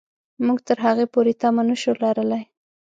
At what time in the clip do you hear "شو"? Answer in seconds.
1.81-1.93